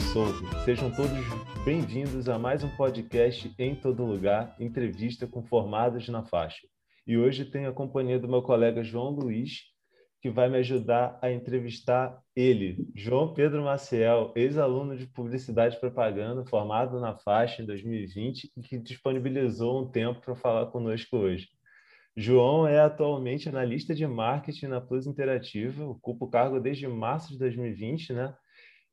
[0.00, 0.44] Souza.
[0.64, 1.10] Sejam todos
[1.64, 6.66] bem-vindos a mais um podcast em todo lugar, entrevista com formados na faixa.
[7.06, 9.62] E hoje tenho a companhia do meu colega João Luiz,
[10.20, 16.44] que vai me ajudar a entrevistar ele, João Pedro Maciel, ex-aluno de Publicidade e Propaganda,
[16.44, 21.48] formado na faixa em 2020 e que disponibilizou um tempo para falar conosco hoje.
[22.14, 27.38] João é atualmente analista de marketing na Plus Interativa, ocupa o cargo desde março de
[27.38, 28.34] 2020, né?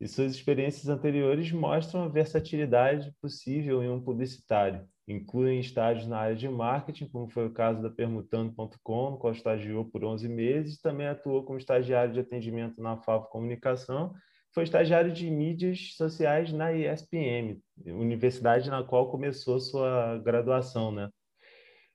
[0.03, 4.85] E suas experiências anteriores mostram a versatilidade possível em um publicitário.
[5.07, 9.85] Incluem estágios na área de marketing, como foi o caso da Permutando.com, no qual estagiou
[9.85, 14.13] por 11 meses, também atuou como estagiário de atendimento na Favo Comunicação,
[14.53, 21.07] foi estagiário de mídias sociais na ISPM, universidade na qual começou sua graduação, né?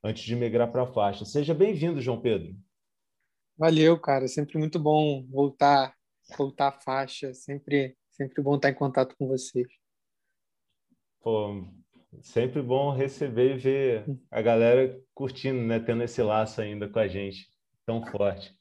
[0.03, 1.27] antes de migrar para a faixa.
[1.27, 2.57] Seja bem-vindo, João Pedro.
[3.59, 4.27] Valeu, cara.
[4.29, 5.93] Sempre muito bom voltar,
[6.37, 7.33] voltar à faixa.
[7.33, 9.69] Sempre, sempre bom estar em contato com vocês.
[11.21, 11.67] Pô,
[12.23, 15.79] sempre bom receber e ver a galera curtindo, né?
[15.79, 17.49] Tendo esse laço ainda com a gente
[17.85, 18.57] tão forte.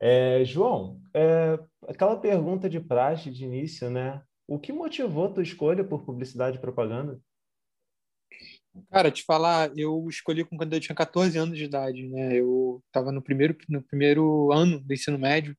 [0.00, 4.22] É, João, é, aquela pergunta de praxe de início, né?
[4.48, 7.20] O que motivou tua escolha por publicidade e propaganda?
[8.90, 12.34] Cara, te falar, eu escolhi quando eu tinha 14 anos de idade, né?
[12.34, 15.56] Eu estava no primeiro, no primeiro ano do ensino médio,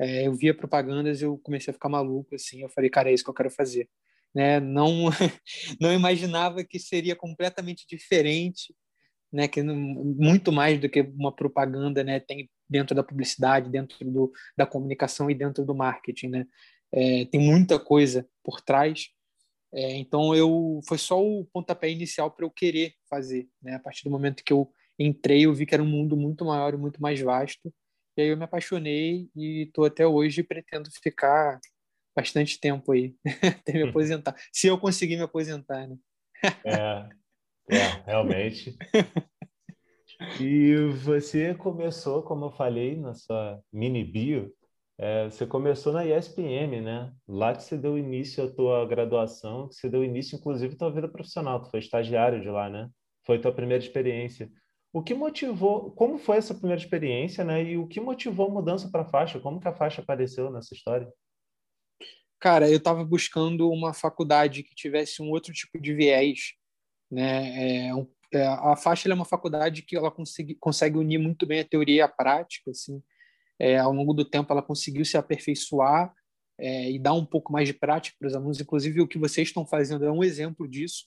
[0.00, 3.22] é, eu via propagandas, eu comecei a ficar maluco, assim, eu falei, cara, é isso
[3.22, 3.88] que eu quero fazer,
[4.34, 4.58] né?
[4.60, 5.10] Não,
[5.80, 8.74] não imaginava que seria completamente diferente,
[9.32, 9.46] né?
[9.46, 12.18] Que muito mais do que uma propaganda, né?
[12.20, 16.46] Tem dentro da publicidade, dentro do, da comunicação e dentro do marketing, né?
[16.92, 19.10] É, tem muita coisa por trás,
[19.72, 23.74] é, então eu foi só o pontapé inicial para eu querer fazer, né?
[23.74, 26.74] A partir do momento que eu entrei, eu vi que era um mundo muito maior
[26.74, 27.72] e muito mais vasto.
[28.20, 31.58] E aí eu me apaixonei e estou até hoje pretendo ficar
[32.14, 33.16] bastante tempo aí,
[33.62, 34.36] até me aposentar.
[34.52, 35.96] Se eu conseguir me aposentar, né?
[36.66, 37.08] É,
[37.70, 38.76] é realmente.
[40.38, 44.52] E você começou, como eu falei na sua mini bio,
[44.98, 47.10] é, você começou na ESPM, né?
[47.26, 50.92] Lá que você deu início à tua graduação, que você deu início, inclusive, à tua
[50.92, 51.62] vida profissional.
[51.62, 52.90] Tu foi estagiário de lá, né?
[53.24, 54.50] Foi tua primeira experiência.
[54.92, 57.62] O que motivou, como foi essa primeira experiência, né?
[57.62, 59.38] E o que motivou a mudança para a faixa?
[59.38, 61.08] Como que a faixa apareceu nessa história?
[62.40, 66.54] Cara, eu estava buscando uma faculdade que tivesse um outro tipo de viés,
[67.10, 67.88] né?
[67.88, 71.60] É, um, é, a faixa é uma faculdade que ela consegue, consegue unir muito bem
[71.60, 73.02] a teoria e a prática, assim
[73.60, 76.12] é, ao longo do tempo ela conseguiu se aperfeiçoar
[76.58, 78.58] é, e dar um pouco mais de prática para os alunos.
[78.58, 81.04] Inclusive, o que vocês estão fazendo é um exemplo disso.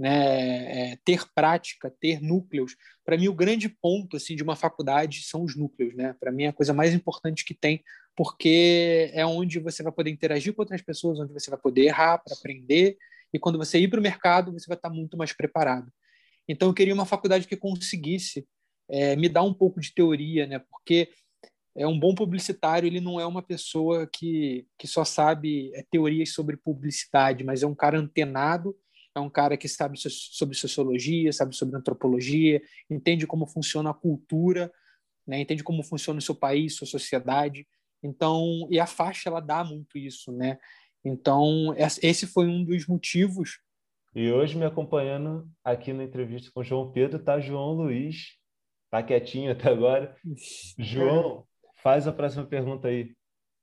[0.00, 0.92] Né?
[0.92, 2.74] É, ter prática, ter núcleos.
[3.04, 5.94] Para mim, o grande ponto assim de uma faculdade são os núcleos.
[5.94, 6.16] Né?
[6.18, 7.84] Para mim, é a coisa mais importante que tem,
[8.16, 12.16] porque é onde você vai poder interagir com outras pessoas, onde você vai poder errar
[12.16, 12.96] para aprender,
[13.30, 15.92] e quando você ir para o mercado, você vai estar muito mais preparado.
[16.48, 18.48] Então, eu queria uma faculdade que conseguisse
[18.88, 20.58] é, me dar um pouco de teoria, né?
[20.58, 21.10] porque
[21.76, 26.32] é um bom publicitário, ele não é uma pessoa que, que só sabe é, teorias
[26.32, 28.74] sobre publicidade, mas é um cara antenado,
[29.14, 34.72] é um cara que sabe sobre sociologia, sabe sobre antropologia, entende como funciona a cultura,
[35.26, 35.40] né?
[35.40, 37.66] entende como funciona o seu país, sua sociedade.
[38.02, 40.58] Então, e a faixa ela dá muito isso, né?
[41.04, 43.60] Então, esse foi um dos motivos.
[44.14, 48.36] E hoje me acompanhando aqui na entrevista com o João Pedro está João Luiz,
[48.90, 50.16] tá quietinho até agora.
[50.78, 51.46] João,
[51.82, 53.14] Faz a próxima pergunta aí.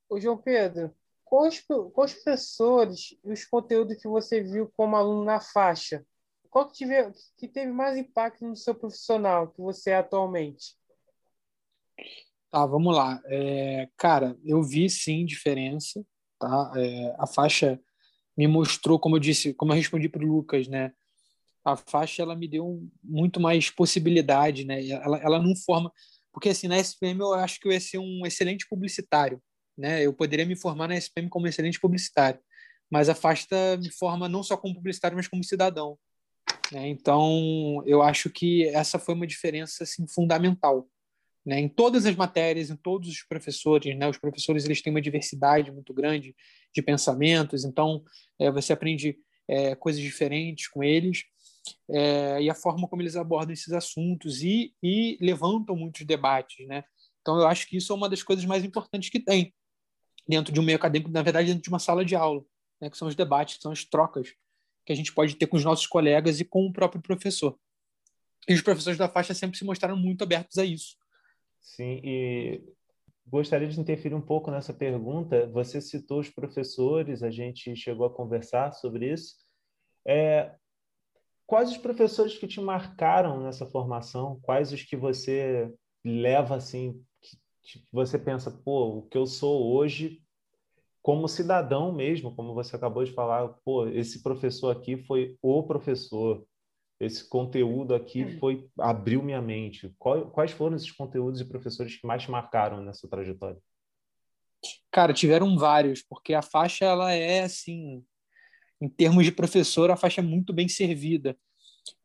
[0.10, 0.92] Ô, João Pedro,
[1.30, 6.06] quais, quais professores e os conteúdos que você viu como aluno na faixa?
[6.50, 10.76] Qual que, tive, que teve mais impacto no seu profissional que você é atualmente?
[12.50, 13.22] Tá, vamos lá.
[13.26, 16.04] É, cara, eu vi sim diferença.
[16.40, 16.72] Tá?
[16.76, 17.80] É, a faixa
[18.36, 20.94] me mostrou, como eu disse, como eu respondi para o Lucas, né?
[21.66, 24.88] A faixa ela me deu muito mais possibilidade, né?
[24.88, 25.92] Ela, ela não forma
[26.38, 29.42] porque, assim, na SPM eu acho que eu ia ser um excelente publicitário,
[29.78, 30.06] né?
[30.06, 32.40] Eu poderia me formar na SPM como excelente publicitário,
[32.90, 35.98] mas a FASTA me forma não só como publicitário, mas como cidadão.
[36.72, 36.88] Né?
[36.88, 40.90] Então, eu acho que essa foi uma diferença assim, fundamental.
[41.46, 41.60] Né?
[41.60, 44.08] Em todas as matérias, em todos os professores, né?
[44.08, 46.36] os professores eles têm uma diversidade muito grande
[46.74, 48.04] de pensamentos, então
[48.40, 51.24] é, você aprende é, coisas diferentes com eles
[51.90, 56.84] é, e a forma como eles abordam esses assuntos e, e levantam muitos debates, né?
[57.22, 59.54] Então, eu acho que isso é uma das coisas mais importantes que tem
[60.28, 62.44] dentro de um meio acadêmico, na verdade, dentro de uma sala de aula,
[62.82, 62.90] né?
[62.90, 64.34] que são os debates, que são as trocas
[64.86, 67.58] que a gente pode ter com os nossos colegas e com o próprio professor.
[68.48, 70.96] E os professores da faixa sempre se mostraram muito abertos a isso.
[71.60, 72.62] Sim, e
[73.26, 75.48] gostaria de interferir um pouco nessa pergunta.
[75.48, 79.36] Você citou os professores, a gente chegou a conversar sobre isso.
[80.06, 80.56] É,
[81.46, 84.40] quais os professores que te marcaram nessa formação?
[84.42, 85.70] Quais os que você
[86.06, 87.04] leva assim,
[87.68, 90.22] que você pensa, pô, o que eu sou hoje
[91.02, 96.46] como cidadão mesmo, como você acabou de falar, pô, esse professor aqui foi o professor,
[97.00, 98.40] esse conteúdo aqui hum.
[98.40, 99.94] foi abriu minha mente.
[99.98, 103.62] Quais foram esses conteúdos e professores que mais te marcaram nessa trajetória?
[104.92, 108.04] Cara, tiveram vários, porque a faixa ela é assim,
[108.82, 111.38] em termos de professor, a faixa é muito bem servida.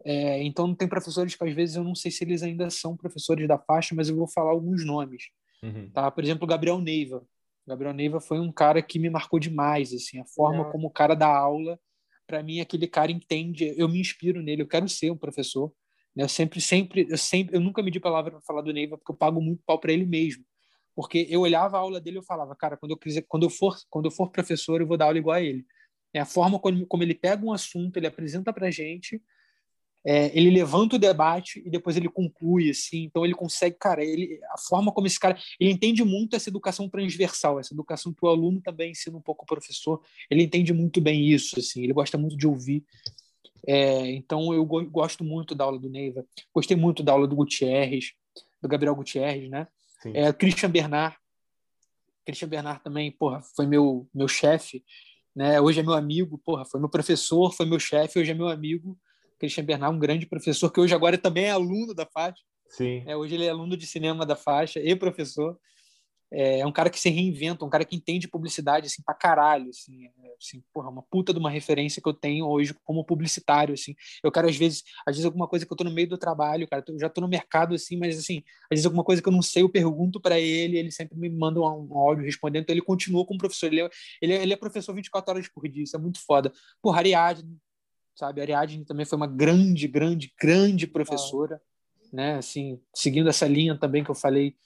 [0.05, 3.49] É, então, tem professores que às vezes eu não sei se eles ainda são professores
[3.49, 5.25] da faixa, mas eu vou falar alguns nomes.
[5.62, 5.91] Uhum.
[5.91, 6.11] Tá?
[6.11, 7.19] Por exemplo, o Gabriel Neiva.
[7.64, 10.91] O Gabriel Neiva foi um cara que me marcou demais, assim, a forma como o
[10.91, 11.79] cara dá aula,
[12.26, 15.73] para mim aquele cara entende, eu me inspiro nele, eu quero ser um professor.
[16.14, 16.25] Né?
[16.25, 19.17] Eu sempre, sempre, eu sempre, eu nunca medi palavra para falar do Neiva porque eu
[19.17, 20.44] pago muito pau para ele mesmo,
[20.94, 23.76] porque eu olhava a aula dele e falava, cara, quando eu quiser, quando eu for,
[23.88, 25.65] quando eu for professor, eu vou dar aula igual a ele.
[26.12, 29.23] É a forma como, como ele pega um assunto, ele apresenta para gente
[30.05, 34.41] é, ele levanta o debate e depois ele conclui, assim, então ele consegue, cara, ele,
[34.51, 38.29] a forma como esse cara, ele entende muito essa educação transversal, essa educação que o
[38.29, 42.19] aluno também ensina um pouco o professor, ele entende muito bem isso, assim, ele gosta
[42.19, 42.85] muito de ouvir,
[43.67, 47.37] é, então eu go gosto muito da aula do Neiva, gostei muito da aula do
[47.37, 48.13] Gutierrez,
[48.61, 49.69] do Gabriel Gutierrez, né,
[50.07, 51.17] é, Christian Bernard,
[52.25, 54.85] Christian Bernard também, porra, foi meu, meu chefe,
[55.35, 58.49] né, hoje é meu amigo, porra, foi meu professor, foi meu chefe, hoje é meu
[58.49, 58.99] amigo,
[59.43, 62.41] Christian Bernard, um grande professor, que hoje agora também é aluno da faixa.
[62.69, 63.03] Sim.
[63.05, 65.59] É, hoje ele é aluno de cinema da faixa e professor.
[66.33, 69.69] É, é um cara que se reinventa, um cara que entende publicidade assim pra caralho,
[69.69, 73.75] assim, é, assim, porra, uma puta de uma referência que eu tenho hoje como publicitário,
[73.75, 73.94] assim.
[74.23, 76.67] Eu quero às vezes, às vezes alguma coisa que eu tô no meio do trabalho,
[76.69, 79.33] cara, eu já tô no mercado assim, mas assim, às vezes alguma coisa que eu
[79.33, 82.73] não sei, eu pergunto para ele, ele sempre me manda um, um áudio respondendo, então
[82.73, 83.91] ele continua como professor, ele é,
[84.23, 86.53] ele é, ele é professor 24 horas por dia, isso é muito foda.
[86.81, 87.59] Porra, Ariadne,
[88.14, 88.41] sabe?
[88.41, 92.09] A Ariadne também foi uma grande, grande, grande professora, ah.
[92.12, 92.35] né?
[92.37, 94.56] Assim, seguindo essa linha também que eu falei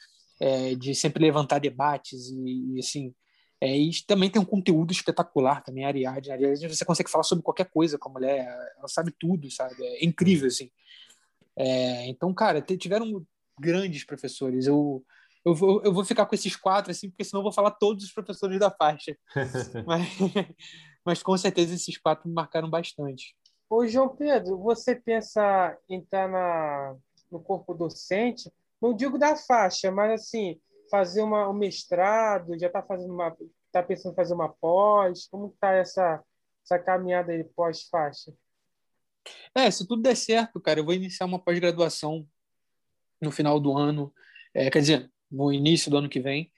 [0.40, 3.14] é, de sempre levantar debates e, e assim,
[3.60, 6.31] é, e também tem um conteúdo espetacular também, a Ariadne.
[6.31, 8.46] A Ariadne você consegue falar sobre qualquer coisa com a mulher,
[8.78, 9.82] ela sabe tudo, sabe?
[9.82, 10.70] É incrível, assim.
[11.56, 13.25] É, então, cara, tiveram
[13.58, 14.66] grandes professores.
[14.66, 15.02] Eu,
[15.44, 18.04] eu, vou, eu vou ficar com esses quatro, assim, porque senão eu vou falar todos
[18.04, 19.16] os professores da faixa.
[19.87, 20.06] mas,
[21.06, 23.37] mas com certeza esses quatro me marcaram bastante.
[23.70, 26.97] Ô, João Pedro, você pensa em estar na,
[27.31, 28.50] no corpo docente,
[28.82, 30.61] não digo da faixa, mas assim,
[30.91, 33.37] fazer uma, um mestrado, já está fazendo uma.
[33.67, 35.26] está pensando em fazer uma pós?
[35.29, 36.23] Como está essa,
[36.64, 38.32] essa caminhada aí pós-faixa?
[39.55, 42.26] É, se tudo der certo, cara, eu vou iniciar uma pós-graduação
[43.20, 44.12] no final do ano,
[44.52, 46.52] é, quer dizer, no início do ano que vem,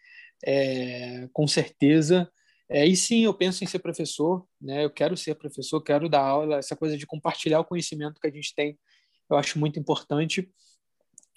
[0.44, 2.30] é, com certeza.
[2.70, 4.84] É, e sim, eu penso em ser professor, né?
[4.84, 8.30] Eu quero ser professor, quero dar aula, essa coisa de compartilhar o conhecimento que a
[8.30, 8.78] gente tem,
[9.30, 10.50] eu acho muito importante.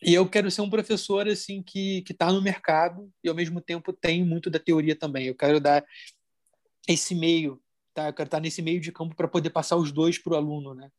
[0.04, 3.62] E eu quero ser um professor assim que que está no mercado e ao mesmo
[3.62, 5.28] tempo tem muito da teoria também.
[5.28, 5.86] Eu quero dar
[6.88, 7.62] esse meio,
[7.94, 8.10] tá?
[8.10, 10.74] Eu quero estar nesse meio de campo para poder passar os dois para o aluno,
[10.74, 10.90] né?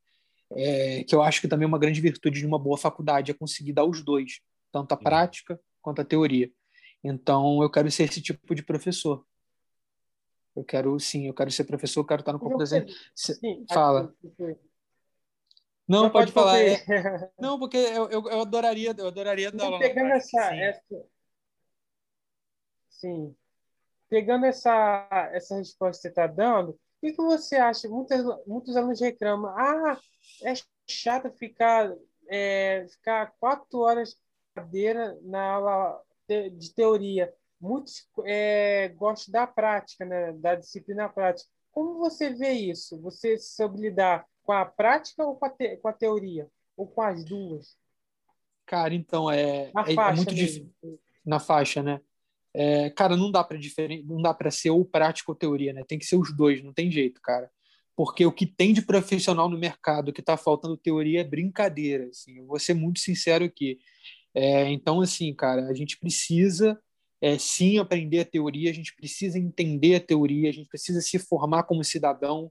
[0.54, 3.34] É, que eu acho que também é uma grande virtude de uma boa faculdade é
[3.34, 6.50] conseguir dar os dois, tanto a prática quanto a teoria.
[7.02, 9.24] Então, eu quero ser esse tipo de professor.
[10.54, 12.86] Eu quero, sim, eu quero ser professor, eu quero estar no corpo desenho.
[13.14, 14.14] Sim, Fala.
[15.88, 16.60] Não, pode, pode falar.
[16.60, 16.76] É...
[17.40, 19.78] Não, porque eu, eu, eu, adoraria, eu adoraria dar aula.
[19.78, 20.60] Pegando essa, sim.
[20.60, 21.06] essa.
[22.88, 23.36] Sim.
[24.08, 27.88] Pegando essa, essa resposta que você está dando, o que, que você acha?
[27.88, 29.50] Muitos, muitos alunos reclamam.
[29.56, 29.98] Ah,
[30.44, 30.52] é
[30.86, 31.92] chato ficar,
[32.28, 34.16] é, ficar quatro horas
[34.54, 40.32] na cadeira na aula de teoria muitos é, gostam da prática, né?
[40.32, 41.48] da disciplina prática.
[41.70, 43.00] Como você vê isso?
[43.00, 46.48] Você soube lidar com a prática ou com a, te, com a teoria?
[46.76, 47.76] Ou com as duas?
[48.66, 50.70] Cara, então, é, é, é muito difícil.
[51.24, 52.00] Na faixa, né?
[52.52, 54.04] É, cara, não dá para diferen...
[54.04, 55.84] não dá para ser ou prática ou teoria, né?
[55.86, 57.50] Tem que ser os dois, não tem jeito, cara.
[57.94, 62.38] Porque o que tem de profissional no mercado que está faltando teoria é brincadeira, assim.
[62.38, 63.78] Eu vou ser muito sincero aqui.
[64.34, 66.78] É, então, assim, cara, a gente precisa
[67.22, 71.20] é, sim aprender a teoria, a gente precisa entender a teoria, a gente precisa se
[71.20, 72.50] formar como cidadão,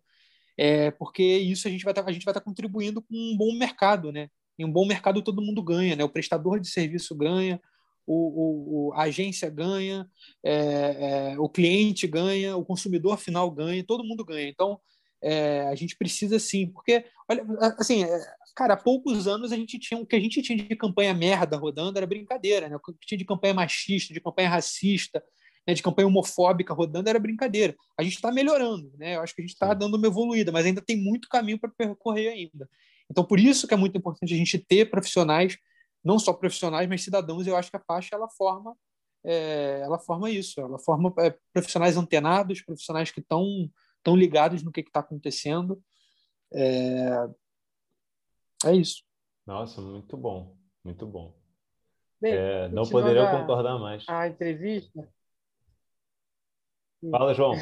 [0.57, 4.29] é, porque isso a gente vai tá, estar tá contribuindo com um bom mercado, né?
[4.57, 6.03] Em um bom mercado todo mundo ganha, né?
[6.05, 7.59] O prestador de serviço ganha,
[8.07, 10.09] o, o a agência ganha,
[10.43, 14.47] é, é, o cliente ganha, o consumidor final ganha, todo mundo ganha.
[14.47, 14.79] Então,
[15.21, 17.45] é, a gente precisa sim, porque, olha,
[17.77, 18.19] assim, é,
[18.55, 21.57] cara, há poucos anos a gente tinha o que a gente tinha de campanha merda
[21.57, 22.75] rodando era brincadeira, né?
[22.75, 25.23] O que tinha de campanha machista, de campanha racista,
[25.67, 27.75] né, de campanha homofóbica rodando era brincadeira.
[27.97, 29.15] A gente está melhorando, né?
[29.15, 31.69] Eu acho que a gente está dando uma evoluída, mas ainda tem muito caminho para
[31.69, 32.69] percorrer ainda.
[33.09, 35.57] Então, por isso que é muito importante a gente ter profissionais,
[36.03, 37.45] não só profissionais, mas cidadãos.
[37.45, 38.75] Eu acho que a faixa ela forma,
[39.23, 40.59] é, ela forma isso.
[40.59, 43.69] Ela forma é, profissionais antenados, profissionais que estão
[44.03, 45.81] tão ligados no que está acontecendo.
[46.53, 47.27] É,
[48.65, 49.03] é isso.
[49.45, 51.33] Nossa, muito bom, muito bom.
[52.19, 54.05] Bem, é, não poderia concordar mais.
[54.07, 55.07] A entrevista,
[57.09, 57.55] Fala, João.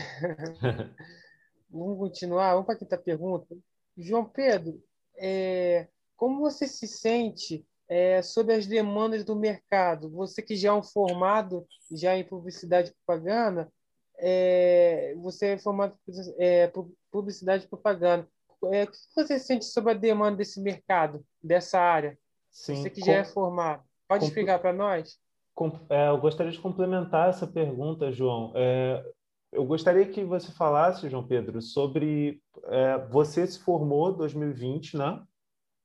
[1.70, 2.52] Vamos continuar.
[2.52, 3.56] Vamos para a quinta pergunta.
[3.98, 4.84] João Pedro,
[5.18, 10.10] é, como você se sente é, sobre as demandas do mercado?
[10.12, 13.72] Você que já é um formado já em publicidade e propaganda,
[14.20, 16.72] é, você é formado em é,
[17.12, 18.28] publicidade e propaganda.
[18.72, 22.18] É, o que você sente sobre a demanda desse mercado, dessa área?
[22.52, 23.06] Sim, você que com...
[23.06, 23.84] já é formado.
[24.08, 24.28] Pode com...
[24.28, 25.18] explicar para nós?
[25.56, 25.72] Com...
[25.90, 28.52] É, eu gostaria de complementar essa pergunta, João.
[28.56, 29.04] É,
[29.52, 35.24] eu gostaria que você falasse, João Pedro, sobre é, você se formou em 2020, né?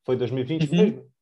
[0.04, 0.76] Foi 2020 uhum.
[0.76, 1.14] mesmo?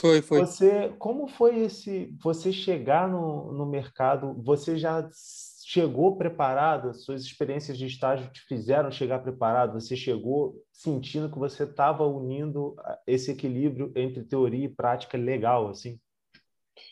[0.00, 0.40] Foi, foi.
[0.40, 2.14] Você, como foi esse?
[2.22, 4.34] Você chegar no, no mercado?
[4.42, 5.08] Você já
[5.70, 6.94] chegou preparado?
[6.94, 9.78] Suas experiências de estágio te fizeram chegar preparado?
[9.78, 12.74] Você chegou sentindo que você estava unindo
[13.06, 16.00] esse equilíbrio entre teoria e prática legal, assim?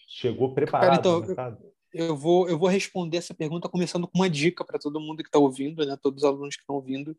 [0.06, 1.73] Chegou preparado Cara, então, mercado?
[1.90, 5.30] eu vou, eu vou responder essa pergunta começando com uma dica para todo mundo que
[5.30, 5.97] está ouvindo, né?
[5.97, 7.16] Todos os alunos que estão ouvindo.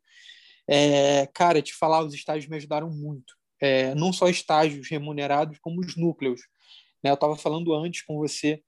[0.67, 3.33] É, cara, te falar, os estágios me ajudaram muito.
[3.59, 6.41] É, não só estágios remunerados, como os núcleos.
[7.03, 7.09] Né?
[7.09, 8.61] Eu estava falando antes com você,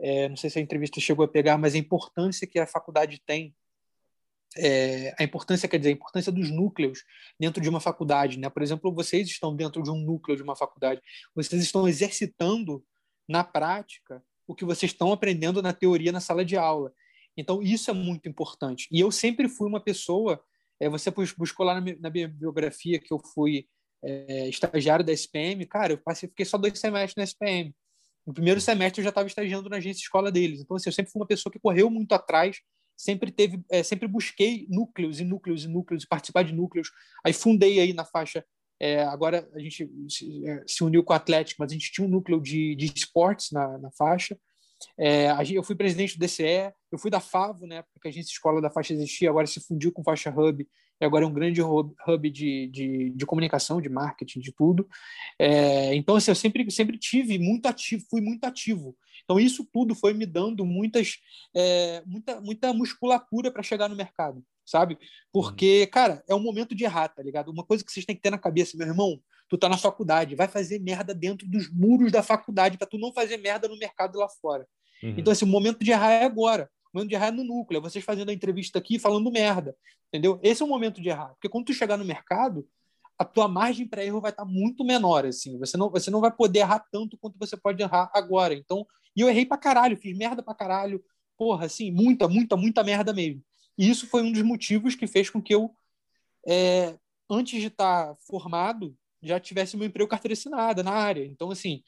[0.00, 3.20] é, não sei se a entrevista chegou a pegar, mas a importância que a faculdade
[3.24, 3.54] tem,
[4.56, 7.04] é, a importância, quer dizer, a importância dos núcleos
[7.38, 8.38] dentro de uma faculdade.
[8.38, 8.48] Né?
[8.48, 11.00] Por exemplo, vocês estão dentro de um núcleo de uma faculdade,
[11.34, 12.84] vocês estão exercitando
[13.28, 16.92] na prática o que vocês estão aprendendo na teoria na sala de aula.
[17.36, 18.86] Então, isso é muito importante.
[18.90, 20.40] E eu sempre fui uma pessoa.
[20.78, 23.66] É, você buscou lá na minha, biografia que eu fui
[24.02, 25.64] é, estagiário da SPM.
[25.66, 27.74] Cara, eu passei, fiquei só dois semestres na SPM.
[28.26, 30.60] No primeiro semestre eu já estava estagiando na agência escola deles.
[30.60, 32.60] Então, assim, eu sempre fui uma pessoa que correu muito atrás,
[32.96, 36.90] sempre teve, é, sempre busquei núcleos e núcleos e núcleos, participar de núcleos.
[37.24, 38.44] Aí fundei aí na faixa
[38.80, 42.10] é, agora a gente se, é, uniu com o Atlético, mas a gente tinha um
[42.10, 44.38] núcleo de, de esportes na, na faixa.
[44.98, 48.60] É, eu fui presidente do DCE, eu fui da FAVO, né, porque a gente escola
[48.60, 50.68] da faixa existia, agora se fundiu com Faixa Hub,
[51.00, 54.88] e agora é um grande hub, de, de, de, comunicação, de marketing, de tudo.
[55.38, 58.96] É, então, assim, eu sempre, sempre tive muito ativo, fui muito ativo.
[59.24, 61.18] Então, isso tudo foi me dando muitas,
[61.54, 64.98] é, muita, muita musculatura para chegar no mercado sabe?
[65.30, 65.90] Porque, uhum.
[65.90, 67.50] cara, é um momento de errar, tá ligado?
[67.50, 70.34] Uma coisa que vocês têm que ter na cabeça, meu irmão, tu tá na faculdade,
[70.34, 74.18] vai fazer merda dentro dos muros da faculdade para tu não fazer merda no mercado
[74.18, 74.66] lá fora.
[75.02, 75.14] Uhum.
[75.18, 76.70] Então, assim, o momento de errar é agora.
[76.94, 79.76] Momento de errar é no núcleo, é vocês fazendo a entrevista aqui falando merda,
[80.08, 80.38] entendeu?
[80.42, 81.30] Esse é o momento de errar.
[81.30, 82.66] Porque quando tu chegar no mercado,
[83.18, 85.58] a tua margem para erro vai estar tá muito menor, assim.
[85.58, 88.54] Você não, você não vai poder errar tanto quanto você pode errar agora.
[88.54, 88.86] Então,
[89.16, 91.02] e eu errei pra caralho, fiz merda pra caralho.
[91.36, 93.42] Porra, assim, muita, muita, muita merda mesmo.
[93.76, 95.74] E isso foi um dos motivos que fez com que eu,
[96.46, 96.96] é,
[97.28, 101.24] antes de estar formado, já tivesse meu emprego carteira assinada na área.
[101.24, 101.82] Então, assim,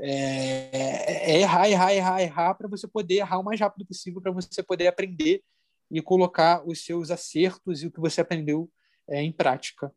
[0.00, 4.32] é, é errar, errar, errar, errar para você poder errar o mais rápido possível, para
[4.32, 5.42] você poder aprender
[5.90, 8.70] e colocar os seus acertos e o que você aprendeu
[9.08, 9.92] é, em prática.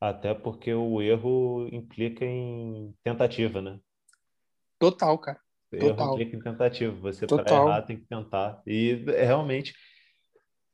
[0.00, 3.78] Até porque o erro implica em tentativa, né?
[4.78, 5.40] Total, cara.
[5.70, 5.88] Total.
[5.88, 7.00] Erro implica em tentativa.
[7.00, 8.60] Você, para errar, tem que tentar.
[8.66, 9.74] E é realmente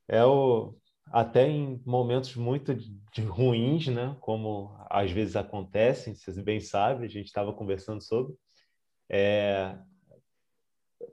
[0.07, 0.75] é o
[1.11, 4.15] até em momentos muito de, ruins, né?
[4.19, 8.35] Como às vezes acontecem, vocês bem sabem, a gente estava conversando sobre.
[9.09, 9.75] É,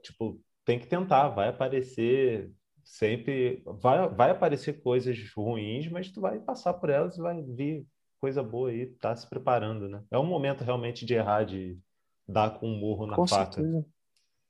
[0.01, 2.51] tipo, tem que tentar, vai aparecer
[2.83, 7.85] sempre, vai, vai aparecer coisas ruins, mas tu vai passar por elas e vai vir
[8.19, 10.03] coisa boa aí, tá se preparando, né?
[10.11, 11.77] É um momento realmente de errar, de
[12.27, 13.53] dar com um murro na com faca.
[13.53, 13.85] Certeza.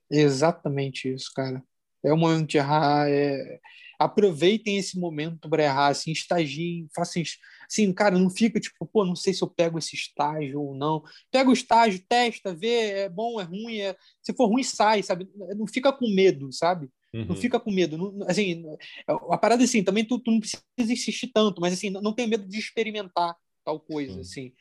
[0.10, 1.64] Exatamente isso, cara.
[2.04, 3.60] É o momento de errar, é
[4.00, 7.24] aproveitem esse momento para errar, assim, estagiem, façam,
[7.70, 11.04] assim, cara, não fica tipo, pô, não sei se eu pego esse estágio ou não.
[11.32, 13.96] Pega o estágio, testa, vê, é bom, é ruim, é...
[14.22, 15.30] se for ruim, sai, sabe?
[15.56, 16.90] Não fica com medo, sabe?
[17.14, 17.26] Uhum.
[17.26, 17.98] Não fica com medo.
[17.98, 18.64] Não, assim,
[19.08, 22.48] a parada assim, também tu, tu, não precisa insistir tanto, mas assim, não tem medo
[22.48, 24.20] de experimentar tal coisa, Sim.
[24.20, 24.54] assim.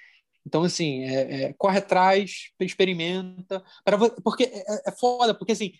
[0.46, 5.72] Então, assim, é, é, corre atrás, experimenta, para porque é, é, é foda, porque assim,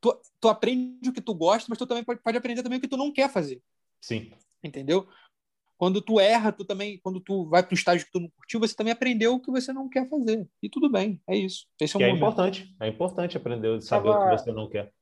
[0.00, 2.80] tu, tu aprende o que tu gosta, mas tu também pode, pode aprender também o
[2.80, 3.62] que tu não quer fazer.
[4.00, 4.30] Sim.
[4.62, 5.08] Entendeu?
[5.82, 8.60] Quando tu erra, tu também, quando tu vai para um estágio que tu não curtiu,
[8.60, 10.48] você também aprendeu o que você não quer fazer.
[10.62, 11.66] E tudo bem, é isso.
[11.80, 14.92] Esse é, um é importante, é importante aprender saber tava, o que você não quer.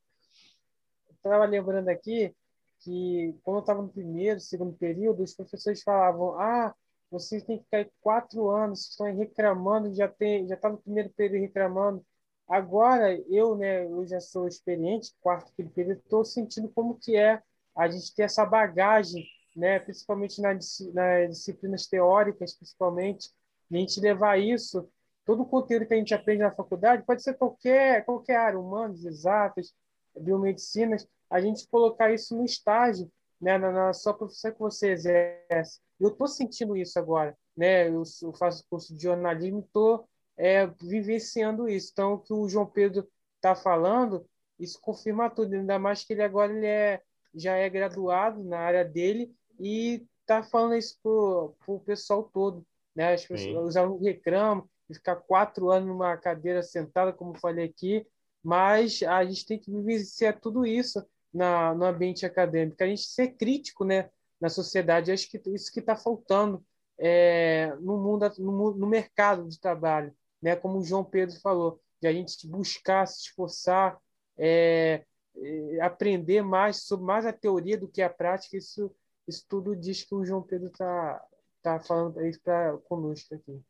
[1.11, 2.35] Estava lembrando aqui
[2.79, 6.75] que quando eu estava no primeiro, segundo período, os professores falavam: ah,
[7.11, 11.43] vocês têm que ficar quatro anos, estão reclamando, já tem, já está no primeiro período
[11.43, 12.03] reclamando.
[12.49, 17.43] Agora eu, né, eu já sou experiente, quarto período, estou sentindo como que é
[17.77, 19.27] a gente ter essa bagagem
[19.57, 23.31] né, principalmente na, nas disciplinas teóricas, principalmente,
[23.71, 24.89] a gente levar isso,
[25.25, 29.05] todo o conteúdo que a gente aprende na faculdade, pode ser qualquer, qualquer área, humanos,
[29.05, 29.73] exatas,
[30.19, 35.81] biomedicinas, a gente colocar isso no estágio, né, na, na sua profissão que você exerce.
[35.99, 37.89] Eu estou sentindo isso agora, né?
[37.89, 41.91] Eu, eu faço curso de jornalismo, estou é, vivenciando isso.
[41.93, 44.27] Então, o que o João Pedro está falando,
[44.59, 45.55] isso confirma tudo.
[45.55, 47.03] Ainda mais que ele agora ele é,
[47.35, 52.65] já é graduado na área dele e tá falando isso pro, pro pessoal todo,
[52.95, 53.15] né?
[53.15, 58.07] As pessoas, os alunos reclamam de ficar quatro anos numa cadeira sentada, como falei aqui,
[58.43, 63.29] mas a gente tem que vivenciar tudo isso na, no ambiente acadêmico, a gente ser
[63.37, 64.11] crítico, né?
[64.41, 66.65] Na sociedade, acho que isso que está faltando
[66.99, 70.57] é, no mundo, no, no mercado de trabalho, né?
[70.57, 73.99] Como o João Pedro falou, de a gente buscar se esforçar,
[74.39, 75.05] é,
[75.37, 78.91] é, aprender mais sobre mais a teoria do que a prática, isso
[79.31, 81.25] isso tudo diz que o João Pedro está
[81.63, 83.61] tá falando isso para conosco aqui.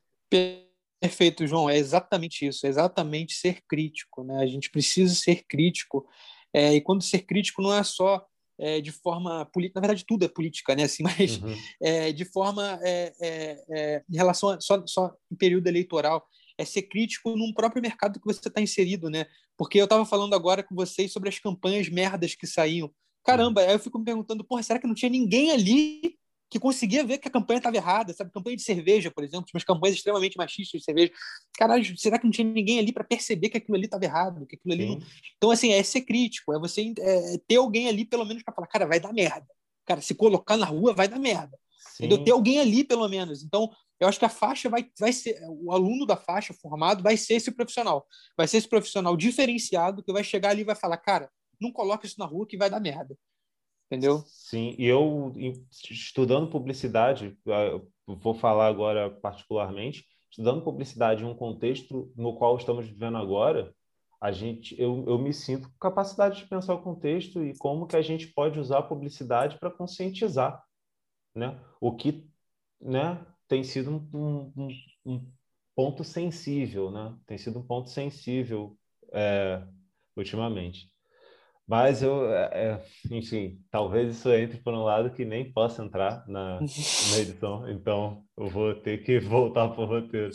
[1.01, 1.71] Perfeito, João.
[1.71, 2.67] É exatamente isso.
[2.67, 4.25] É exatamente ser crítico.
[4.25, 4.43] Né?
[4.43, 6.07] A gente precisa ser crítico.
[6.53, 8.27] É, e quando ser crítico não é só
[8.59, 10.83] é, de forma política, na verdade tudo é política, né?
[10.83, 11.57] Assim, mas uhum.
[11.81, 16.27] é, de forma é, é, é, em relação a, só, só em período eleitoral,
[16.59, 19.25] é ser crítico num próprio mercado que você está inserido, né?
[19.57, 22.93] Porque eu estava falando agora com vocês sobre as campanhas merdas que saíam
[23.25, 26.19] Caramba, aí eu fico me perguntando, porra, será que não tinha ninguém ali
[26.51, 28.33] que conseguia ver que a campanha estava errada, sabe?
[28.33, 31.13] Campanha de cerveja, por exemplo, umas campanhas extremamente machistas de cerveja.
[31.57, 34.57] Caralho, será que não tinha ninguém ali para perceber que aquilo ali estava errado, que
[34.57, 34.99] aquilo ali não...
[35.37, 38.67] Então, assim, é ser crítico, é você é, ter alguém ali, pelo menos, para falar,
[38.67, 39.47] cara, vai dar merda.
[39.87, 41.57] Cara, se colocar na rua, vai dar merda.
[42.01, 42.25] Entendeu?
[42.25, 43.45] Ter alguém ali, pelo menos.
[43.45, 47.17] Então, eu acho que a faixa vai, vai ser, o aluno da faixa formado vai
[47.17, 48.05] ser esse profissional.
[48.37, 52.07] Vai ser esse profissional diferenciado que vai chegar ali e vai falar, cara, não coloca
[52.07, 53.17] isso na rua que vai dar merda.
[53.87, 54.23] Entendeu?
[54.27, 55.33] Sim, e eu,
[55.91, 57.37] estudando publicidade,
[58.07, 63.75] vou falar agora particularmente, estudando publicidade em um contexto no qual estamos vivendo agora,
[64.21, 67.97] a gente, eu, eu me sinto com capacidade de pensar o contexto e como que
[67.97, 70.63] a gente pode usar a publicidade para conscientizar,
[71.35, 71.59] né?
[71.81, 72.29] O que,
[72.81, 74.69] né, tem sido um, um,
[75.07, 75.33] um,
[75.75, 77.17] ponto sensível, né?
[77.27, 78.79] Tem sido um ponto sensível
[79.13, 79.67] é,
[80.15, 80.93] ultimamente.
[81.71, 86.27] Mas eu, é, é, enfim, talvez isso entre por um lado que nem possa entrar
[86.27, 86.67] na, na
[87.17, 90.33] edição, então eu vou ter que voltar para o roteiro.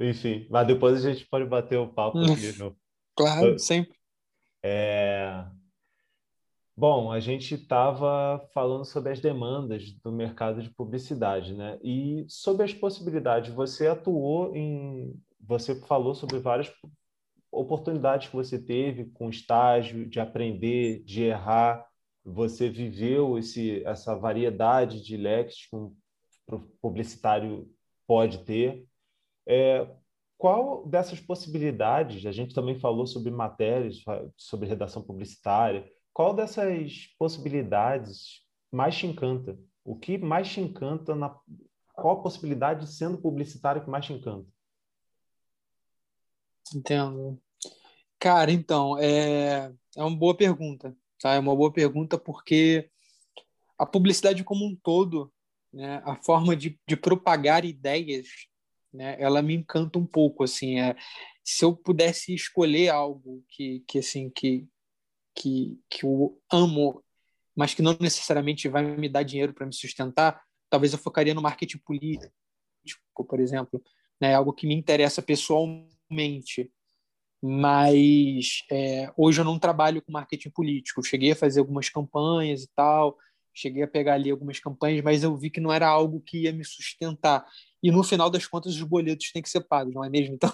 [0.00, 2.50] Enfim, mas depois a gente pode bater o papo aqui.
[2.58, 2.76] No...
[3.16, 3.96] Claro, sempre.
[4.60, 5.44] É...
[6.76, 11.78] Bom, a gente estava falando sobre as demandas do mercado de publicidade, né?
[11.80, 13.54] E sobre as possibilidades.
[13.54, 15.14] Você atuou em.
[15.38, 16.68] Você falou sobre várias
[17.50, 21.86] oportunidades que você teve com estágio, de aprender, de errar,
[22.24, 25.94] você viveu esse, essa variedade de leques que um
[26.80, 27.68] publicitário
[28.06, 28.86] pode ter.
[29.46, 29.88] É,
[30.36, 34.02] qual dessas possibilidades, a gente também falou sobre matérias,
[34.36, 39.58] sobre redação publicitária, qual dessas possibilidades mais te encanta?
[39.84, 41.36] O que mais te encanta na
[41.94, 44.48] qual a possibilidade sendo publicitário que mais te encanta?
[46.74, 47.40] Entendo.
[48.18, 51.34] Cara, então, é, é uma boa pergunta, tá?
[51.34, 52.90] É uma boa pergunta porque
[53.78, 55.32] a publicidade como um todo,
[55.72, 58.26] né, a forma de, de propagar ideias,
[58.92, 60.94] né, ela me encanta um pouco, assim, é,
[61.42, 64.68] se eu pudesse escolher algo que, que assim, que,
[65.34, 67.02] que, que eu amo,
[67.56, 71.42] mas que não necessariamente vai me dar dinheiro para me sustentar, talvez eu focaria no
[71.42, 72.30] marketing político,
[73.26, 73.82] por exemplo,
[74.20, 75.99] né, algo que me interessa pessoalmente,
[77.42, 81.02] mas é, hoje eu não trabalho com marketing político.
[81.02, 83.16] Cheguei a fazer algumas campanhas e tal,
[83.54, 86.52] cheguei a pegar ali algumas campanhas, mas eu vi que não era algo que ia
[86.52, 87.46] me sustentar.
[87.82, 90.38] E no final das contas, os boletos têm que ser pagos, não é mesmo?
[90.40, 90.52] Então,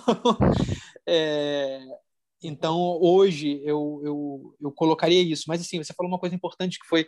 [1.09, 1.81] é,
[2.43, 5.45] então hoje eu, eu, eu colocaria isso.
[5.49, 7.07] Mas assim, você falou uma coisa importante que foi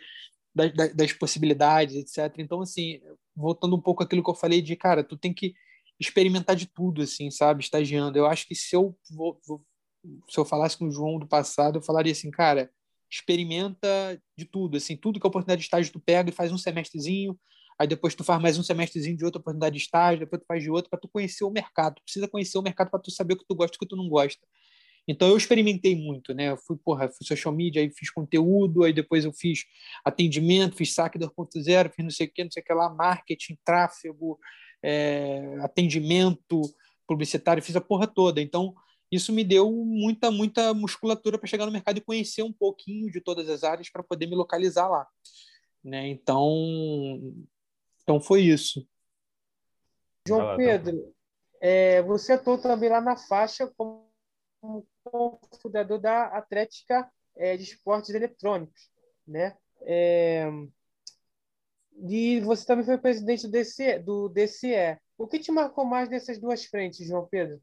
[0.54, 2.34] das, das possibilidades, etc.
[2.38, 3.00] Então, assim,
[3.36, 5.54] voltando um pouco àquilo que eu falei de, cara, tu tem que
[6.00, 7.62] experimentar de tudo, assim, sabe?
[7.62, 8.18] Estagiando.
[8.18, 9.64] Eu acho que se eu vou, vou,
[10.28, 12.70] se eu falasse com o João do passado, eu falaria assim, cara,
[13.10, 13.88] experimenta
[14.36, 17.38] de tudo, assim, tudo que é oportunidade de estágio tu pega e faz um semestrezinho,
[17.78, 20.62] aí depois tu faz mais um semestrezinho de outra oportunidade de estágio, depois tu faz
[20.62, 21.96] de outro para tu conhecer o mercado.
[21.96, 23.86] Tu precisa conhecer o mercado para tu saber o que tu gosta e o que
[23.86, 24.46] tu não gosta.
[25.08, 26.50] Então eu experimentei muito, né?
[26.50, 29.64] Eu fui, porra, fui social media, aí fiz conteúdo, aí depois eu fiz
[30.04, 33.56] atendimento, fiz saque 2.0, fiz não sei o que, não sei o que lá, marketing,
[33.64, 34.38] tráfego,
[34.82, 36.60] é, atendimento
[37.06, 38.42] publicitário, fiz a porra toda.
[38.42, 38.74] Então
[39.10, 43.22] isso me deu muita, muita musculatura para chegar no mercado e conhecer um pouquinho de
[43.22, 45.06] todas as áreas para poder me localizar lá.
[45.82, 46.08] Né?
[46.08, 46.44] Então,
[48.02, 48.86] então foi isso.
[50.26, 51.14] João Pedro,
[51.62, 54.07] é, você atuou também lá na faixa como,
[54.60, 58.90] como fundador da Atlética é, de Esportes Eletrônicos,
[59.26, 59.56] né?
[59.82, 60.48] É,
[62.00, 64.98] e você também foi presidente do DCE, do DCE.
[65.16, 67.60] O que te marcou mais dessas duas frentes, João Pedro?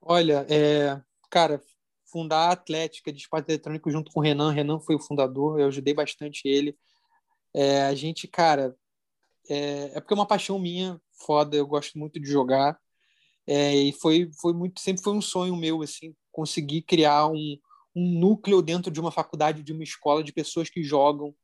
[0.00, 1.62] Olha, é, cara,
[2.06, 4.50] fundar a Atlética de Esporte Eletrônico junto com o Renan.
[4.50, 6.76] Renan foi o fundador, eu ajudei bastante ele.
[7.52, 8.74] É, a gente, cara,
[9.48, 12.78] é, é, porque é uma paixão minha, foda, eu gosto muito de jogar.
[13.50, 17.58] É, e foi, foi muito, sempre foi um sonho meu, assim, conseguir criar um,
[17.96, 21.34] um núcleo dentro de uma faculdade, de uma escola, de pessoas que jogam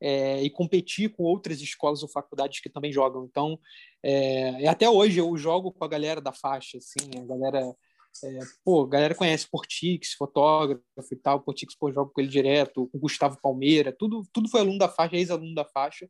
[0.00, 3.26] é, e competir com outras escolas ou faculdades que também jogam.
[3.26, 3.60] Então,
[4.02, 7.76] é, até hoje eu jogo com a galera da faixa, assim, a galera
[8.24, 11.40] é, pô, a galera conhece Portix, fotógrafo e tal.
[11.40, 12.88] Portix, pô, jogo com ele direto.
[12.92, 16.08] O Gustavo Palmeira, tudo, tudo foi aluno da faixa, ex-aluno da faixa.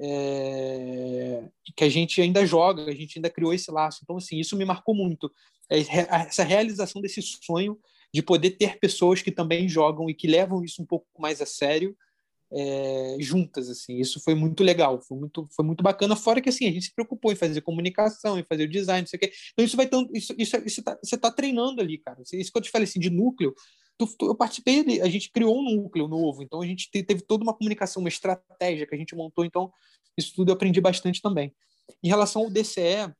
[0.00, 1.42] É,
[1.76, 4.00] que a gente ainda joga, a gente ainda criou esse laço.
[4.02, 5.30] Então, assim, isso me marcou muito.
[5.70, 5.80] É,
[6.26, 7.78] essa realização desse sonho
[8.12, 11.46] de poder ter pessoas que também jogam e que levam isso um pouco mais a
[11.46, 11.96] sério
[12.50, 16.66] é, juntas assim isso foi muito legal foi muito foi muito bacana fora que assim
[16.66, 19.32] a gente se preocupou em fazer comunicação em fazer o design não sei o quê.
[19.52, 22.58] então isso vai tão isso isso, isso tá, você está treinando ali cara isso que
[22.58, 23.54] eu te falei assim de núcleo
[24.22, 28.00] eu participei a gente criou um núcleo novo então a gente teve toda uma comunicação
[28.00, 29.72] uma estratégia que a gente montou então
[30.16, 31.54] isso tudo eu aprendi bastante também
[32.02, 33.12] em relação ao DCE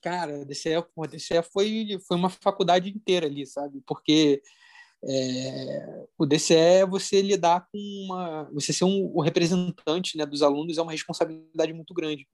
[0.00, 3.82] cara, DCE, o DCE foi, foi uma faculdade inteira ali, sabe?
[3.86, 4.42] Porque
[5.04, 8.44] é, o DCE é você lidar com uma.
[8.52, 12.26] Você ser um, o representante né, dos alunos é uma responsabilidade muito grande.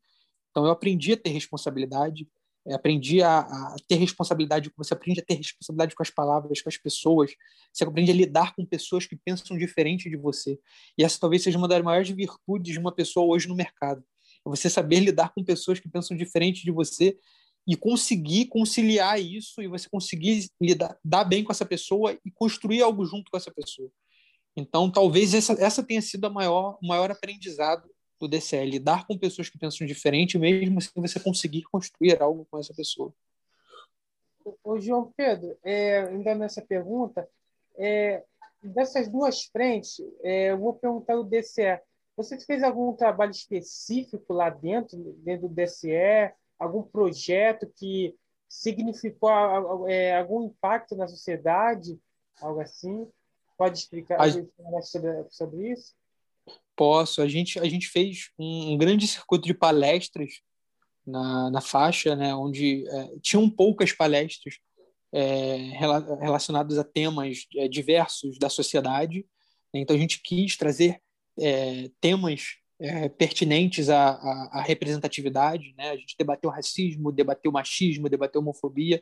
[0.50, 2.28] Então, eu aprendi a ter responsabilidade,
[2.72, 6.76] aprendi a, a, ter responsabilidade, você aprende a ter responsabilidade com as palavras, com as
[6.76, 7.32] pessoas,
[7.72, 10.58] você aprende a lidar com pessoas que pensam diferente de você.
[10.96, 14.02] E essa talvez seja uma das maiores virtudes de uma pessoa hoje no mercado.
[14.46, 17.18] É você saber lidar com pessoas que pensam diferente de você
[17.66, 22.82] e conseguir conciliar isso e você conseguir lidar dar bem com essa pessoa e construir
[22.82, 23.90] algo junto com essa pessoa.
[24.56, 27.88] Então, talvez essa, essa tenha sido a maior, o maior aprendizado
[28.20, 32.58] do DCL, lidar com pessoas que pensam diferente, mesmo assim você conseguir construir algo com
[32.58, 33.12] essa pessoa.
[34.62, 37.28] O João Pedro, é, ainda nessa pergunta,
[37.76, 38.22] é,
[38.62, 41.80] dessas duas frentes, é, eu vou perguntar o DCE.
[42.16, 46.32] Você fez algum trabalho específico lá dentro, dentro do DCE?
[46.58, 48.16] algum projeto que
[48.48, 51.98] significou é, algum impacto na sociedade,
[52.40, 53.08] algo assim?
[53.56, 54.82] Pode explicar a...
[54.82, 55.94] sobre, sobre isso?
[56.76, 57.22] Posso.
[57.22, 60.40] A gente, a gente fez um, grande circuito de palestras
[61.06, 64.58] na, na faixa, né, onde é, tinham poucas palestras
[65.12, 65.56] é,
[66.20, 69.24] relacionadas a temas é, diversos da sociedade.
[69.72, 71.00] Então, a gente quis trazer
[71.38, 75.74] é, temas é, pertinentes à, à, à, representatividade.
[75.76, 75.90] Né?
[75.90, 79.00] A gente debateu racismo, debateu machismo, debateu homofobia,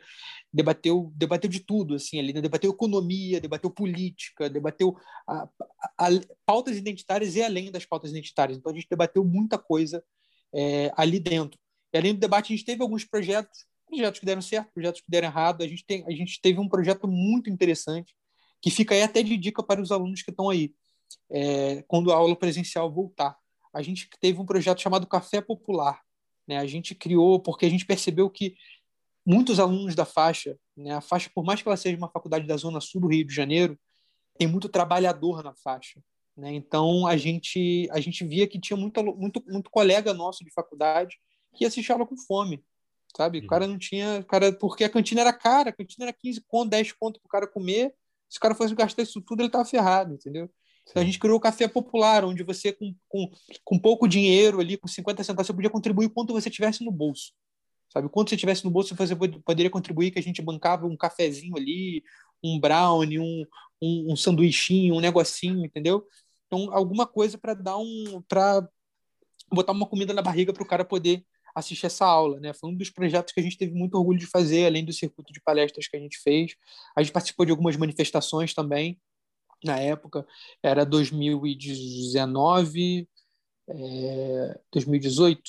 [0.52, 2.40] debateu, debateu de tudo, assim, ali, né?
[2.40, 5.48] debateu economia, debateu política, debateu a,
[5.98, 6.08] a,
[6.44, 8.58] pautas identitárias e além das pautas identitárias.
[8.58, 10.04] Então, a gente debateu muita coisa
[10.54, 11.58] é, ali dentro.
[11.92, 15.10] E além do debate, a gente teve alguns projetos, projetos que deram certo, projetos que
[15.10, 15.62] deram errado.
[15.62, 18.14] A gente, tem, a gente teve um projeto muito interessante,
[18.60, 20.74] que fica aí até de dica para os alunos que estão aí,
[21.30, 23.36] é, quando a aula presencial voltar
[23.72, 26.00] a gente teve um projeto chamado Café Popular.
[26.46, 26.58] Né?
[26.58, 28.54] A gente criou porque a gente percebeu que
[29.24, 30.94] muitos alunos da faixa, né?
[30.94, 33.34] a faixa, por mais que ela seja uma faculdade da Zona Sul do Rio de
[33.34, 33.78] Janeiro,
[34.38, 36.02] tem muito trabalhador na faixa.
[36.36, 36.54] Né?
[36.54, 41.16] Então, a gente, a gente via que tinha muito, muito, muito colega nosso de faculdade
[41.54, 42.64] que assistia aula com fome.
[43.16, 43.38] Sabe?
[43.38, 43.44] Uhum.
[43.44, 44.24] O cara não tinha.
[44.24, 47.30] Cara, porque a cantina era cara, a cantina era 15 conto, 10 conto para o
[47.30, 47.94] cara comer.
[48.28, 50.50] Se o cara fosse gastar isso tudo, ele estava ferrado, entendeu?
[50.88, 53.30] Então a gente criou o Café Popular, onde você, com, com,
[53.64, 57.32] com pouco dinheiro ali, com 50 centavos, você podia contribuir quanto você tivesse no bolso.
[57.92, 58.08] Sabe?
[58.08, 62.02] Quanto você tivesse no bolso, você poderia contribuir, que a gente bancava um cafezinho ali,
[62.42, 63.46] um brownie, um,
[63.80, 66.06] um, um sanduichinho, um negocinho, entendeu?
[66.46, 68.22] Então, alguma coisa para dar um.
[68.26, 68.66] para
[69.52, 72.52] botar uma comida na barriga para o cara poder assistir essa aula, né?
[72.54, 75.32] Foi um dos projetos que a gente teve muito orgulho de fazer, além do circuito
[75.32, 76.54] de palestras que a gente fez.
[76.96, 78.98] A gente participou de algumas manifestações também,
[79.64, 80.26] na época,
[80.62, 83.08] era 2019,
[83.68, 85.42] é, 2018,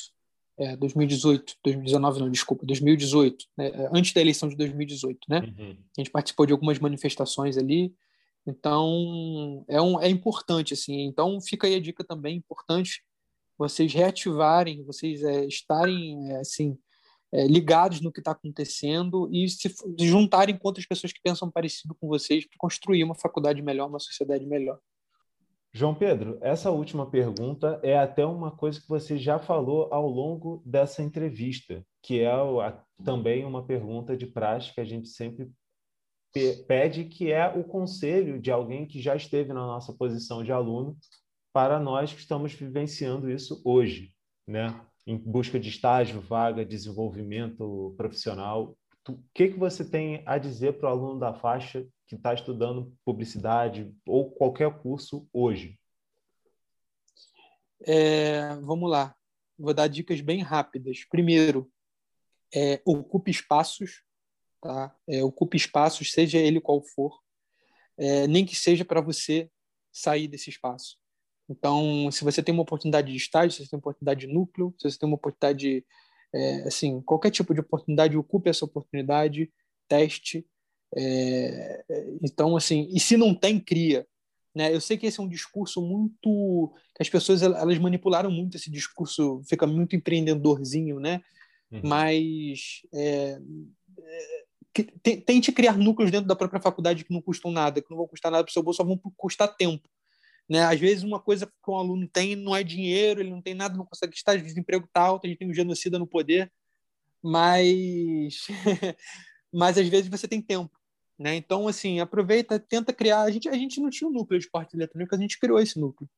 [0.58, 5.52] é, 2018, 2019 não, desculpa, 2018, né, antes da eleição de 2018, né?
[5.58, 5.76] Uhum.
[5.98, 7.94] A gente participou de algumas manifestações ali,
[8.46, 11.02] então é, um, é importante assim.
[11.02, 13.04] Então fica aí a dica também importante
[13.58, 16.78] vocês reativarem, vocês é, estarem é, assim
[17.34, 21.96] é, ligados no que está acontecendo e se juntarem com outras pessoas que pensam parecido
[21.96, 24.80] com vocês para construir uma faculdade melhor, uma sociedade melhor.
[25.76, 30.62] João Pedro, essa última pergunta é até uma coisa que você já falou ao longo
[30.64, 32.30] dessa entrevista, que é
[33.04, 35.52] também uma pergunta de prática que a gente sempre
[36.68, 40.96] pede, que é o conselho de alguém que já esteve na nossa posição de aluno
[41.52, 44.14] para nós que estamos vivenciando isso hoje,
[44.48, 44.80] né?
[45.06, 48.78] Em busca de estágio, vaga, desenvolvimento profissional.
[49.10, 52.94] O que, que você tem a dizer para o aluno da faixa que está estudando
[53.04, 55.78] publicidade ou qualquer curso hoje?
[57.86, 59.14] É, vamos lá,
[59.60, 61.04] vou dar dicas bem rápidas.
[61.04, 61.70] Primeiro,
[62.54, 64.04] é, ocupe espaços,
[64.62, 64.96] tá?
[65.06, 67.20] É, ocupe espaços, seja ele qual for,
[67.98, 69.50] é, nem que seja para você
[69.92, 70.98] sair desse espaço.
[71.50, 74.74] Então, se você tem uma oportunidade de estágio, se você tem uma oportunidade de núcleo,
[74.80, 75.86] se você tem uma oportunidade, de,
[76.34, 79.52] é, assim, qualquer tipo de oportunidade, ocupe essa oportunidade,
[79.88, 80.46] teste,
[80.96, 81.84] é,
[82.22, 84.06] então, assim, e se não tem, cria.
[84.56, 84.74] Né?
[84.74, 86.72] Eu sei que esse é um discurso muito.
[86.96, 91.22] que as pessoas elas manipularam muito esse discurso, fica muito empreendedorzinho, né?
[91.72, 91.82] Uhum.
[91.84, 92.82] Mas.
[92.94, 93.40] É,
[94.00, 94.44] é,
[95.26, 98.32] tente criar núcleos dentro da própria faculdade que não custam nada, que não vão custar
[98.32, 99.88] nada para o seu bolso, só vão custar tempo.
[100.50, 100.62] Né?
[100.64, 103.78] Às vezes, uma coisa que um aluno tem não é dinheiro, ele não tem nada,
[103.78, 106.52] não consegue estar, desemprego está alto, a gente tem um genocida no poder,
[107.22, 108.48] mas,
[109.52, 110.78] mas às vezes você tem tempo.
[111.18, 111.36] Né?
[111.36, 113.22] Então, assim, aproveita, tenta criar.
[113.22, 115.80] A gente, a gente não tinha um núcleo de esporte eletrônico, a gente criou esse
[115.80, 116.10] núcleo.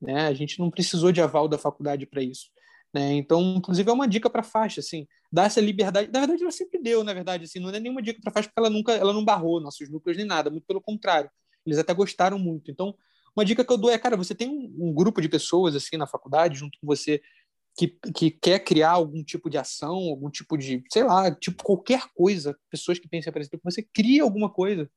[0.00, 0.26] Né?
[0.26, 2.50] A gente não precisou de aval da faculdade para isso.
[2.92, 3.12] Né?
[3.12, 6.10] Então, inclusive, é uma dica para a faixa, assim, dar essa liberdade.
[6.10, 8.48] Na verdade, ela sempre deu, na verdade, assim, não é nenhuma dica para a faixa
[8.48, 11.30] porque ela nunca, ela não barrou nossos núcleos nem nada, muito pelo contrário.
[11.66, 12.70] Eles até gostaram muito.
[12.70, 12.96] Então,
[13.36, 15.96] uma dica que eu dou é, cara, você tem um, um grupo de pessoas assim
[15.96, 17.20] na faculdade junto com você
[17.78, 22.02] que, que quer criar algum tipo de ação, algum tipo de, sei lá, tipo qualquer
[22.12, 24.90] coisa, pessoas que pensem parecido com você, cria alguma coisa,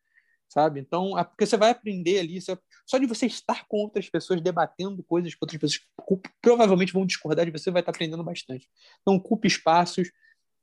[0.49, 0.79] sabe?
[0.79, 5.03] Então, porque você vai aprender ali, você, só de você estar com outras pessoas, debatendo
[5.03, 8.67] coisas com outras pessoas que provavelmente vão discordar de você, vai estar aprendendo bastante.
[9.01, 10.09] Então, ocupe espaços,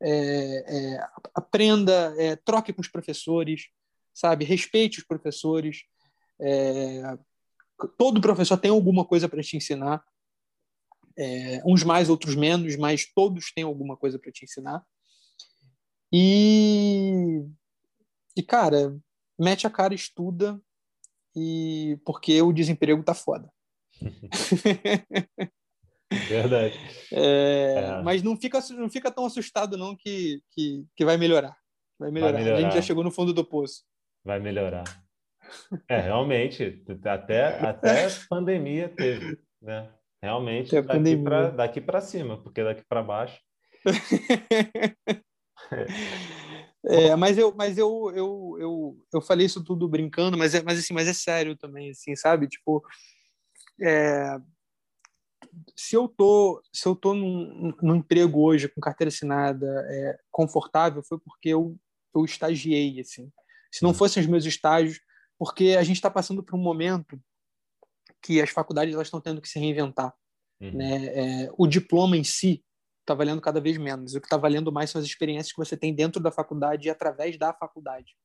[0.02, 3.68] é, é, aprenda, é, troque com os professores,
[4.12, 4.44] sabe?
[4.44, 5.84] Respeite os professores.
[6.40, 7.16] É,
[7.86, 10.04] todo professor tem alguma coisa para te ensinar,
[11.16, 14.84] é, uns mais, outros menos, mas todos têm alguma coisa para te ensinar.
[16.12, 17.44] E,
[18.36, 18.96] e, cara,
[19.38, 20.60] mete a cara, estuda,
[21.36, 23.50] e porque o desemprego tá foda.
[26.28, 26.78] Verdade.
[27.12, 28.02] É, é.
[28.02, 31.56] Mas não fica, não fica tão assustado, não, que, que, que vai melhorar.
[31.98, 32.32] Vai melhorar.
[32.32, 32.58] vai melhorar.
[32.58, 33.84] A gente já chegou no fundo do poço.
[34.24, 34.84] Vai melhorar.
[35.88, 39.90] É, realmente, até, até pandemia teve, né?
[40.22, 43.40] Realmente, daqui para daqui para cima, porque daqui para baixo.
[46.84, 50.78] é, mas eu, mas eu, eu, eu, eu falei isso tudo brincando, mas é, mas
[50.78, 52.48] assim, mas é sério também, assim, sabe?
[52.48, 52.82] Tipo,
[53.80, 54.38] é,
[55.76, 61.02] se eu tô, se eu tô num, num emprego hoje com carteira assinada, é, confortável,
[61.02, 61.78] foi porque eu,
[62.14, 63.30] eu estagiei, assim.
[63.72, 63.94] Se não hum.
[63.94, 65.00] fossem os meus estágios,
[65.38, 67.20] porque a gente está passando por um momento
[68.20, 70.12] que as faculdades elas estão tendo que se reinventar.
[70.60, 70.72] Uhum.
[70.72, 71.06] Né?
[71.06, 72.64] É, o diploma em si
[73.00, 74.14] está valendo cada vez menos.
[74.14, 76.90] O que está valendo mais são as experiências que você tem dentro da faculdade e
[76.90, 78.16] através da faculdade.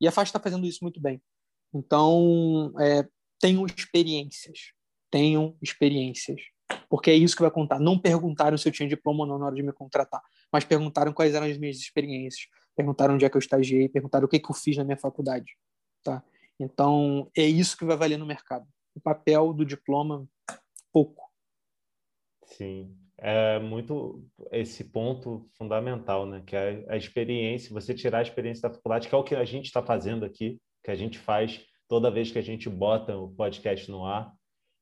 [0.00, 1.20] E a FAST está fazendo isso muito bem.
[1.72, 3.06] Então, é,
[3.40, 4.72] tenham experiências.
[5.10, 6.40] Tenham experiências.
[6.88, 7.78] Porque é isso que vai contar.
[7.78, 11.12] Não perguntaram se eu tinha diploma ou não na hora de me contratar, mas perguntaram
[11.12, 12.46] quais eram as minhas experiências.
[12.76, 15.52] Perguntaram onde é que eu estagiei, perguntaram o que, que eu fiz na minha faculdade.
[16.02, 16.22] Tá?
[16.58, 20.26] Então, é isso que vai valer no mercado o papel do diploma
[20.92, 21.28] pouco.
[22.46, 26.42] Sim, é muito esse ponto fundamental, né?
[26.46, 29.44] Que é a experiência, você tirar a experiência da faculdade, que é o que a
[29.44, 33.30] gente está fazendo aqui, que a gente faz toda vez que a gente bota o
[33.34, 34.32] podcast no ar.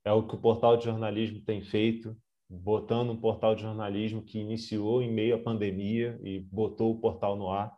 [0.05, 2.17] É o que o portal de jornalismo tem feito,
[2.51, 7.37] botando um portal de jornalismo que iniciou em meio à pandemia e botou o portal
[7.37, 7.73] no ar.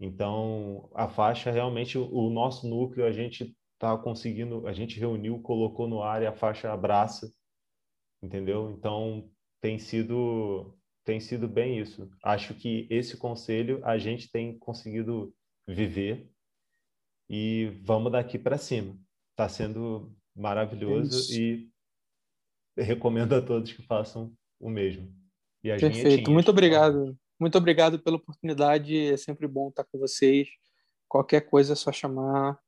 [0.00, 5.88] Então, a faixa realmente o nosso núcleo a gente tá conseguindo, a gente reuniu, colocou
[5.88, 7.32] no ar e a faixa abraça,
[8.22, 8.70] entendeu?
[8.70, 9.30] Então
[9.60, 12.10] tem sido tem sido bem isso.
[12.22, 15.34] Acho que esse conselho a gente tem conseguido
[15.66, 16.30] viver
[17.28, 18.98] e vamos daqui para cima.
[19.30, 21.70] Está sendo maravilhoso é e
[22.76, 25.12] recomendo a todos que façam o mesmo.
[25.64, 27.16] E Perfeito, muito obrigado.
[27.38, 28.96] Muito obrigado pela oportunidade.
[28.96, 30.48] É sempre bom estar com vocês.
[31.08, 32.58] Qualquer coisa é só chamar.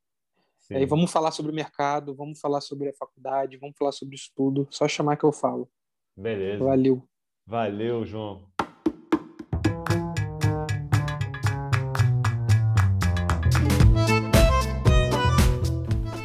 [0.61, 0.77] Sim.
[0.77, 4.69] Aí vamos falar sobre o mercado, vamos falar sobre a faculdade, vamos falar sobre estudo.
[4.71, 5.69] Só chamar que eu falo.
[6.17, 6.63] Beleza.
[6.63, 7.03] Valeu.
[7.47, 8.49] Valeu, João.